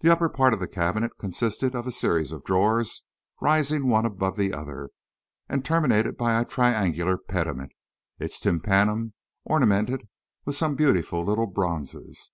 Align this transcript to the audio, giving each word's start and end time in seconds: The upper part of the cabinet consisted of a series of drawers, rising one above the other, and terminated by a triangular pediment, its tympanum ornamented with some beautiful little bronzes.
The 0.00 0.10
upper 0.10 0.30
part 0.30 0.54
of 0.54 0.60
the 0.60 0.66
cabinet 0.66 1.18
consisted 1.18 1.74
of 1.74 1.86
a 1.86 1.92
series 1.92 2.32
of 2.32 2.44
drawers, 2.44 3.02
rising 3.42 3.88
one 3.88 4.06
above 4.06 4.38
the 4.38 4.54
other, 4.54 4.88
and 5.50 5.62
terminated 5.62 6.16
by 6.16 6.40
a 6.40 6.46
triangular 6.46 7.18
pediment, 7.18 7.72
its 8.18 8.40
tympanum 8.40 9.12
ornamented 9.44 10.08
with 10.46 10.56
some 10.56 10.76
beautiful 10.76 11.22
little 11.24 11.44
bronzes. 11.44 12.30